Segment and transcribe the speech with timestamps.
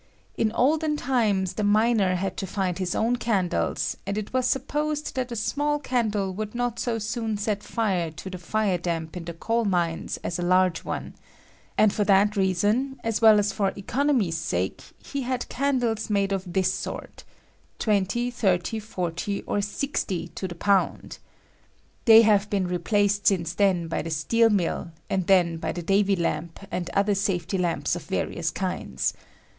[0.35, 5.13] In olden times the miner had to find his own candlea, and it was supposed
[5.13, 9.25] tliat a small candle would not so soon set fire to the fire damp in
[9.25, 11.13] the coal mines as a large one;
[11.77, 16.51] and for that reason, as well as for economy's sake, he had candles made of
[16.51, 17.23] this sort—
[17.77, 21.19] 20, 30, 40, or 60 to the pound.
[22.05, 26.15] They have been replaced since then by the steel mill, and then by the Davy
[26.15, 29.13] lamp, and other safety lamps of various kinds.